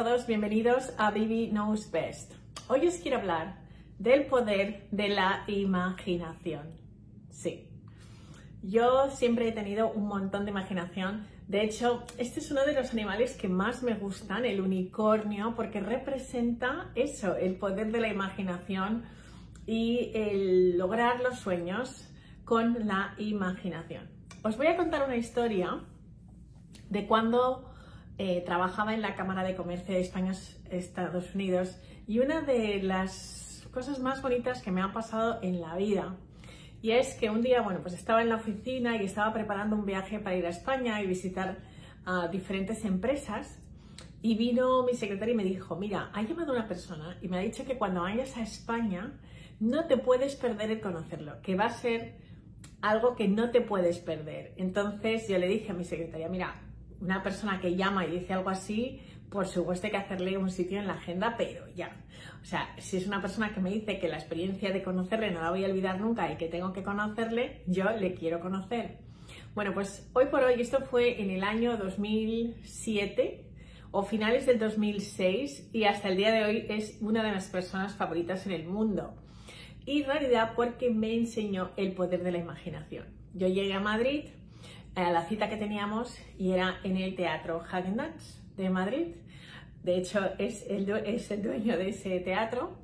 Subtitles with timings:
[0.00, 2.32] Todos, bienvenidos a Bibi Knows Best.
[2.68, 3.56] Hoy os quiero hablar
[3.98, 6.68] del poder de la imaginación.
[7.30, 7.68] Sí,
[8.62, 11.26] yo siempre he tenido un montón de imaginación.
[11.48, 15.80] De hecho, este es uno de los animales que más me gustan, el unicornio, porque
[15.80, 19.02] representa eso, el poder de la imaginación
[19.66, 22.08] y el lograr los sueños
[22.44, 24.08] con la imaginación.
[24.44, 25.80] Os voy a contar una historia
[26.88, 27.67] de cuando
[28.18, 30.32] eh, trabajaba en la Cámara de Comercio de España,
[30.70, 35.76] Estados Unidos, y una de las cosas más bonitas que me han pasado en la
[35.76, 36.16] vida,
[36.82, 39.84] y es que un día, bueno, pues estaba en la oficina y estaba preparando un
[39.84, 41.58] viaje para ir a España y visitar
[42.04, 43.60] a diferentes empresas,
[44.20, 47.40] y vino mi secretaria y me dijo, mira, ha llamado una persona y me ha
[47.40, 49.12] dicho que cuando vayas a España
[49.60, 52.16] no te puedes perder el conocerlo, que va a ser
[52.80, 54.54] algo que no te puedes perder.
[54.56, 56.60] Entonces yo le dije a mi secretaria, mira,
[57.00, 60.78] una persona que llama y dice algo así, por supuesto hay que hacerle un sitio
[60.78, 61.96] en la agenda, pero ya.
[62.42, 65.42] O sea, si es una persona que me dice que la experiencia de conocerle no
[65.42, 68.98] la voy a olvidar nunca y que tengo que conocerle, yo le quiero conocer.
[69.54, 73.44] Bueno, pues hoy por hoy, esto fue en el año 2007
[73.90, 77.94] o finales del 2006 y hasta el día de hoy es una de mis personas
[77.94, 79.14] favoritas en el mundo.
[79.84, 83.06] Y en realidad porque me enseñó el poder de la imaginación.
[83.34, 84.26] Yo llegué a Madrid,
[85.04, 89.06] a la cita que teníamos y era en el Teatro Häagen-Dazs de Madrid.
[89.82, 92.76] De hecho, es el, es el dueño de ese teatro.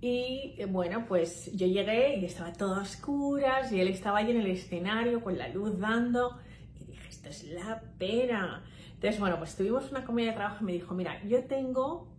[0.00, 4.40] Y bueno, pues yo llegué y estaba todo a oscuras y él estaba ahí en
[4.40, 6.38] el escenario con la luz dando
[6.78, 8.62] y dije, esto es la pena.
[8.94, 12.14] Entonces, bueno, pues tuvimos una comida de trabajo y me dijo, mira, yo tengo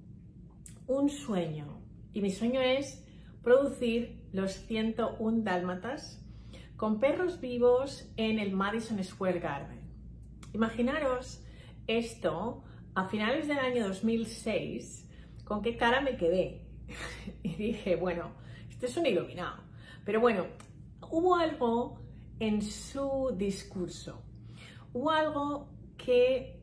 [0.88, 1.80] un sueño
[2.14, 3.06] y mi sueño es
[3.44, 6.27] producir los 101 dálmatas
[6.78, 9.82] con perros vivos en el Madison Square Garden.
[10.54, 11.44] Imaginaros
[11.88, 15.10] esto a finales del año 2006,
[15.44, 16.62] con qué cara me quedé.
[17.44, 18.32] y dije, bueno,
[18.70, 19.64] este es un iluminado.
[20.06, 20.46] Pero bueno,
[21.10, 22.00] hubo algo
[22.40, 24.22] en su discurso,
[24.94, 26.62] hubo algo que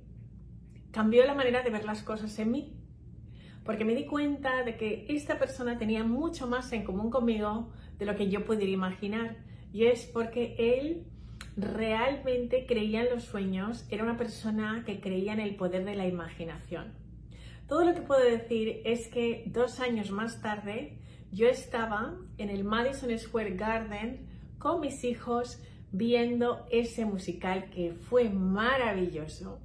[0.93, 2.77] cambió la manera de ver las cosas en mí,
[3.65, 8.07] porque me di cuenta de que esta persona tenía mucho más en común conmigo de
[8.07, 11.05] lo que yo pudiera imaginar y es porque él
[11.57, 16.07] realmente creía en los sueños, era una persona que creía en el poder de la
[16.07, 16.93] imaginación.
[17.67, 20.97] Todo lo que puedo decir es que dos años más tarde
[21.33, 25.61] yo estaba en el Madison Square Garden con mis hijos
[25.91, 29.59] viendo ese musical que fue maravilloso,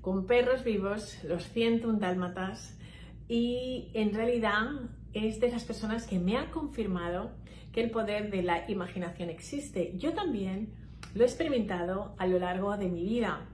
[0.00, 2.78] con perros vivos, los 101 dálmatas,
[3.26, 4.68] y en realidad
[5.12, 7.32] es de esas personas que me ha confirmado
[7.72, 9.92] que el poder de la imaginación existe.
[9.96, 10.72] Yo también
[11.14, 13.46] lo he experimentado a lo largo de mi vida.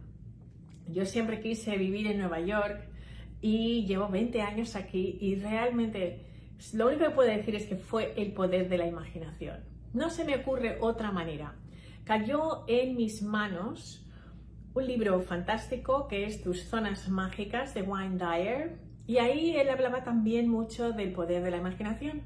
[0.89, 2.89] Yo siempre quise vivir en Nueva York
[3.41, 6.25] y llevo 20 años aquí y realmente
[6.73, 9.61] lo único que puedo decir es que fue el poder de la imaginación.
[9.93, 11.55] No se me ocurre otra manera.
[12.05, 14.05] Cayó en mis manos
[14.75, 20.05] un libro fantástico que es Tus zonas mágicas de Wayne Dyer y ahí él hablaba
[20.05, 22.23] también mucho del poder de la imaginación.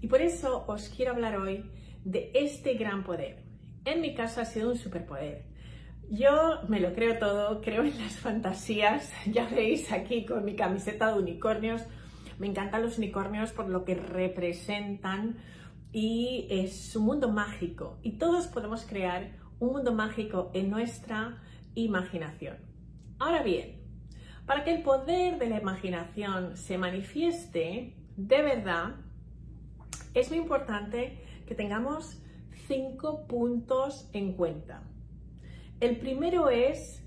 [0.00, 1.70] Y por eso os quiero hablar hoy
[2.04, 3.42] de este gran poder.
[3.84, 5.44] En mi caso ha sido un superpoder.
[6.08, 9.12] Yo me lo creo todo, creo en las fantasías.
[9.32, 11.82] Ya veis aquí con mi camiseta de unicornios.
[12.38, 15.36] Me encantan los unicornios por lo que representan
[15.92, 17.98] y es un mundo mágico.
[18.02, 21.42] Y todos podemos crear un mundo mágico en nuestra
[21.74, 22.56] imaginación.
[23.18, 23.80] Ahora bien,
[24.46, 28.96] para que el poder de la imaginación se manifieste de verdad,
[30.16, 32.22] es muy importante que tengamos
[32.66, 34.82] cinco puntos en cuenta.
[35.78, 37.04] El primero es,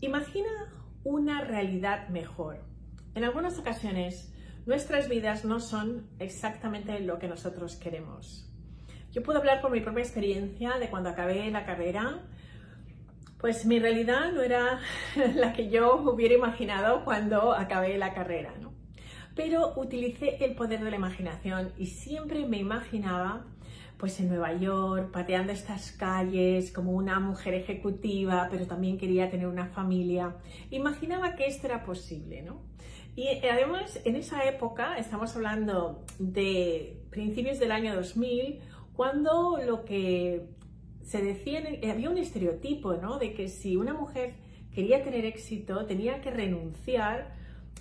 [0.00, 0.50] imagina
[1.04, 2.64] una realidad mejor.
[3.14, 4.34] En algunas ocasiones,
[4.66, 8.52] nuestras vidas no son exactamente lo que nosotros queremos.
[9.12, 12.18] Yo puedo hablar por mi propia experiencia de cuando acabé la carrera,
[13.38, 14.80] pues mi realidad no era
[15.36, 18.69] la que yo hubiera imaginado cuando acabé la carrera, ¿no?
[19.34, 23.46] Pero utilicé el poder de la imaginación y siempre me imaginaba
[24.00, 29.46] pues en Nueva York, pateando estas calles como una mujer ejecutiva, pero también quería tener
[29.46, 30.36] una familia.
[30.70, 32.62] Imaginaba que esto era posible, ¿no?
[33.14, 38.60] Y además, en esa época, estamos hablando de principios del año 2000,
[38.94, 40.46] cuando lo que
[41.02, 41.62] se decía,
[41.92, 43.18] había un estereotipo, ¿no?
[43.18, 44.34] De que si una mujer
[44.74, 47.34] quería tener éxito, tenía que renunciar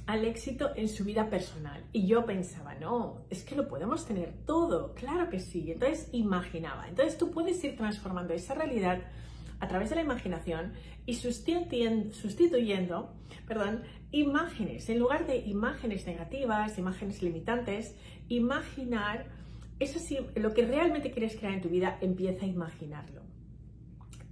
[0.09, 1.83] al éxito en su vida personal.
[1.93, 5.71] Y yo pensaba, no, es que lo podemos tener todo, claro que sí.
[5.71, 6.89] Entonces imaginaba.
[6.89, 9.03] Entonces tú puedes ir transformando esa realidad
[9.59, 10.73] a través de la imaginación
[11.05, 13.13] y sustituyendo,
[13.47, 14.89] perdón, imágenes.
[14.89, 17.93] En lugar de imágenes negativas, imágenes limitantes,
[18.29, 19.27] imaginar
[19.77, 23.21] es así, lo que realmente quieres crear en tu vida, empieza a imaginarlo.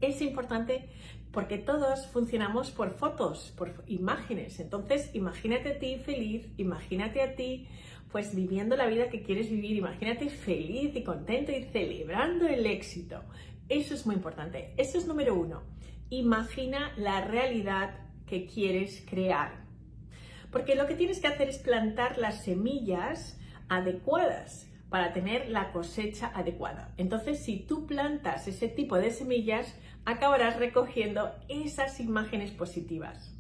[0.02, 0.90] Es importante
[1.32, 4.60] porque todos funcionamos por fotos, por imágenes.
[4.60, 7.68] Entonces, imagínate a ti feliz, imagínate a ti
[8.12, 13.22] pues viviendo la vida que quieres vivir, imagínate feliz y contento y celebrando el éxito.
[13.70, 14.74] Eso es muy importante.
[14.78, 15.64] Eso es número uno.
[16.10, 19.66] Imagina la realidad que quieres crear.
[20.52, 26.32] Porque lo que tienes que hacer es plantar las semillas adecuadas para tener la cosecha
[26.34, 26.94] adecuada.
[26.98, 29.76] Entonces, si tú plantas ese tipo de semillas,
[30.06, 33.36] acabarás recogiendo esas imágenes positivas.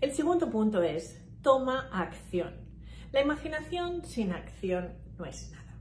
[0.00, 2.54] El segundo punto es, toma acción.
[3.12, 5.78] La imaginación sin acción no es nada.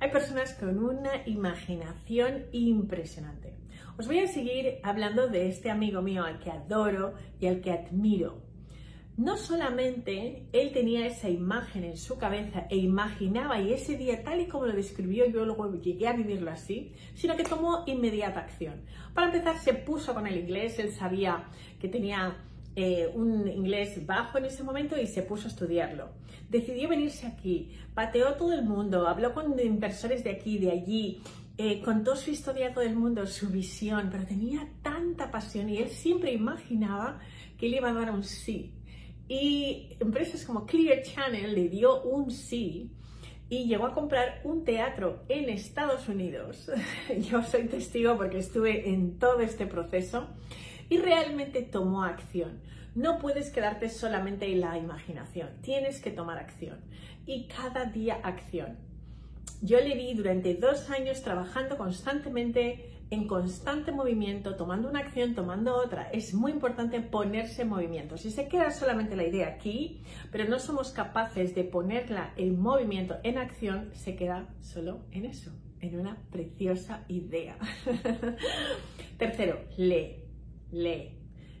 [0.00, 3.56] Hay personas con una imaginación impresionante.
[3.98, 7.72] Os voy a seguir hablando de este amigo mío al que adoro y al que
[7.72, 8.51] admiro
[9.16, 14.40] no solamente él tenía esa imagen en su cabeza e imaginaba y ese día tal
[14.40, 18.80] y como lo describió yo luego llegué a vivirlo así, sino que tomó inmediata acción.
[19.14, 21.44] Para empezar se puso con el inglés, él sabía
[21.78, 22.38] que tenía
[22.74, 26.08] eh, un inglés bajo en ese momento y se puso a estudiarlo.
[26.48, 31.20] Decidió venirse aquí, pateó todo el mundo, habló con inversores de aquí, de allí,
[31.58, 35.76] eh, contó su historia a todo el mundo, su visión, pero tenía tanta pasión y
[35.76, 37.20] él siempre imaginaba
[37.58, 38.72] que él iba a dar un sí
[39.32, 42.90] y empresas como Clear Channel le dio un sí
[43.48, 46.70] y llegó a comprar un teatro en Estados Unidos.
[47.30, 50.28] Yo soy testigo porque estuve en todo este proceso
[50.90, 52.60] y realmente tomó acción.
[52.94, 56.80] No puedes quedarte solamente en la imaginación, tienes que tomar acción
[57.24, 58.76] y cada día acción.
[59.62, 65.76] Yo le vi durante dos años trabajando constantemente en constante movimiento, tomando una acción, tomando
[65.76, 66.08] otra.
[66.12, 68.16] Es muy importante ponerse en movimiento.
[68.16, 73.18] Si se queda solamente la idea aquí, pero no somos capaces de ponerla en movimiento,
[73.22, 77.58] en acción, se queda solo en eso, en una preciosa idea.
[79.18, 80.24] Tercero, lee,
[80.70, 81.18] lee,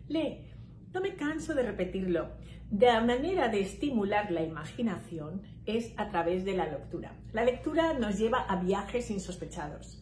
[0.08, 0.46] lee.
[0.94, 2.30] No me canso de repetirlo.
[2.70, 7.14] La manera de estimular la imaginación es a través de la lectura.
[7.34, 10.01] La lectura nos lleva a viajes insospechados.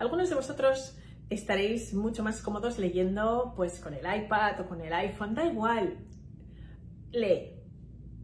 [0.00, 0.96] Algunos de vosotros
[1.28, 5.98] estaréis mucho más cómodos leyendo pues con el iPad o con el iPhone, da igual.
[7.12, 7.60] Lee.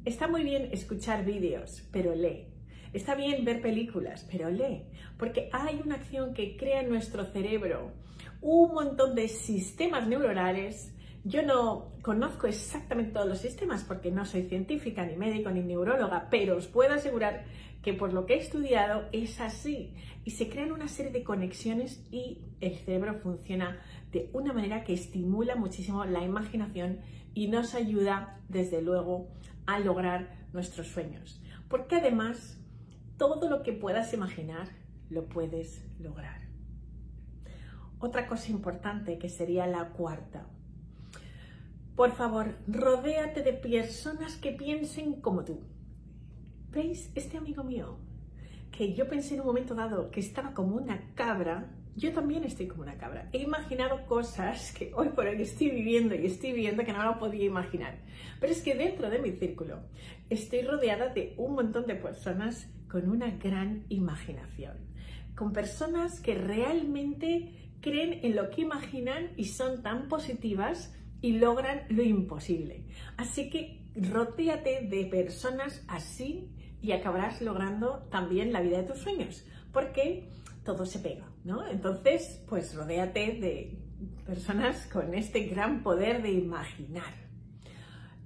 [0.07, 2.47] Está muy bien escuchar vídeos, pero lee.
[2.95, 4.87] Está bien ver películas, pero lee,
[5.19, 7.93] porque hay una acción que crea en nuestro cerebro
[8.41, 10.95] un montón de sistemas neuronales.
[11.29, 16.29] Yo no conozco exactamente todos los sistemas porque no soy científica, ni médico, ni neuróloga,
[16.31, 17.43] pero os puedo asegurar
[17.83, 19.93] que por lo que he estudiado es así
[20.25, 23.81] y se crean una serie de conexiones y el cerebro funciona
[24.13, 27.01] de una manera que estimula muchísimo la imaginación
[27.35, 29.27] y nos ayuda desde luego
[29.67, 31.43] a lograr nuestros sueños.
[31.69, 32.57] Porque además
[33.17, 34.69] todo lo que puedas imaginar
[35.11, 36.43] lo puedes lograr.
[37.99, 40.47] Otra cosa importante que sería la cuarta.
[41.97, 45.61] Por favor, rodéate de personas que piensen como tú
[46.71, 47.11] ¿Veis?
[47.15, 47.97] Este amigo mío,
[48.71, 52.67] que yo pensé en un momento dado que estaba como una cabra, yo también estoy
[52.67, 53.31] como una cabra.
[53.33, 57.19] He imaginado cosas que hoy por hoy estoy viviendo y estoy viviendo que no lo
[57.19, 57.97] podía imaginar.
[58.41, 59.79] Pero es que dentro de mi círculo
[60.29, 64.77] estoy rodeada de un montón de personas con una gran imaginación.
[65.35, 71.83] Con personas que realmente creen en lo que imaginan y son tan positivas y logran
[71.89, 72.85] lo imposible.
[73.17, 76.51] Así que rodéate de personas así
[76.83, 80.29] y acabarás logrando también la vida de tus sueños, porque
[80.65, 81.67] todo se pega, ¿no?
[81.67, 83.79] Entonces, pues rodéate de
[84.27, 87.15] personas con este gran poder de imaginar.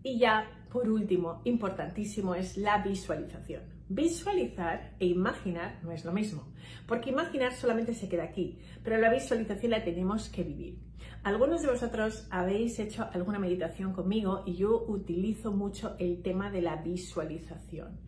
[0.02, 3.62] Y ya, por último, importantísimo es la visualización.
[3.88, 6.52] Visualizar e imaginar no es lo mismo,
[6.86, 10.78] porque imaginar solamente se queda aquí, pero la visualización la tenemos que vivir.
[11.22, 16.62] Algunos de vosotros habéis hecho alguna meditación conmigo y yo utilizo mucho el tema de
[16.62, 17.98] la visualización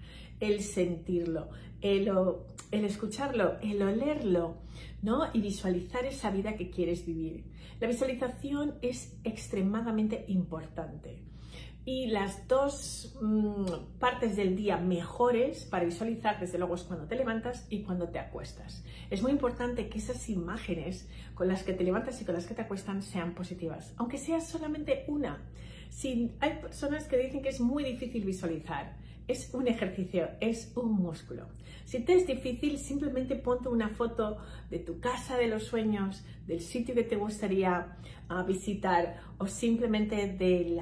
[0.42, 1.48] el sentirlo,
[1.80, 2.10] el,
[2.72, 4.56] escucharlo, el olerlo,
[5.00, 5.28] ¿no?
[5.32, 7.44] Y visualizar esa vida que quieres vivir.
[7.80, 11.22] La visualización es extremadamente importante.
[11.84, 17.16] Y las dos mm, partes del día mejores para visualizar, desde luego, es cuando te
[17.16, 18.84] levantas y cuando te acuestas.
[19.10, 22.54] Es muy importante que esas imágenes con las que te levantas y con las que
[22.54, 25.42] te acuestan sean positivas, aunque sea solamente una.
[25.90, 28.96] Si hay personas que dicen que es muy difícil visualizar,
[29.28, 31.48] es un ejercicio, es un músculo.
[31.84, 34.38] Si te es difícil, simplemente ponte una foto
[34.70, 37.96] de tu casa de los sueños, del sitio que te gustaría
[38.28, 40.80] ah, visitar o simplemente de,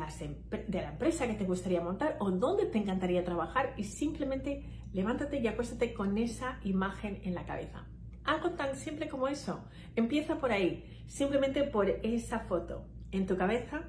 [0.68, 5.40] de la empresa que te gustaría montar o donde te encantaría trabajar y simplemente levántate
[5.40, 7.86] y acuéstate con esa imagen en la cabeza.
[8.24, 9.64] Algo tan simple como eso.
[9.96, 13.82] Empieza por ahí, simplemente por esa foto en tu cabeza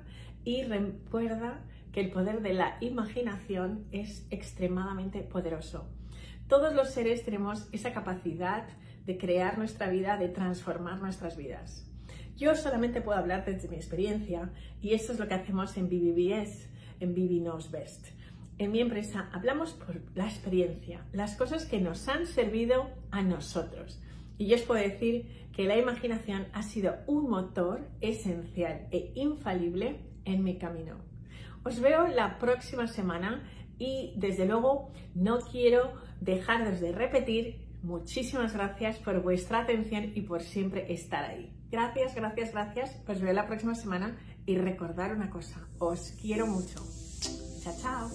[0.43, 5.89] y recuerda que el poder de la imaginación es extremadamente poderoso.
[6.48, 8.67] Todos los seres tenemos esa capacidad
[9.05, 11.88] de crear nuestra vida, de transformar nuestras vidas.
[12.38, 16.69] Yo solamente puedo hablar desde mi experiencia y esto es lo que hacemos en BBBS,
[17.00, 18.07] en BB Knows Best.
[18.57, 24.01] En mi empresa hablamos por la experiencia, las cosas que nos han servido a nosotros.
[24.38, 30.00] Y yo os puedo decir que la imaginación ha sido un motor esencial e infalible
[30.25, 31.11] en mi camino.
[31.63, 33.44] Os veo la próxima semana
[33.77, 40.41] y desde luego no quiero dejaros de repetir muchísimas gracias por vuestra atención y por
[40.41, 41.51] siempre estar ahí.
[41.72, 43.01] Gracias, gracias, gracias.
[43.08, 46.84] Os veo la próxima semana y recordar una cosa, os quiero mucho.
[47.63, 48.10] Chao, chao.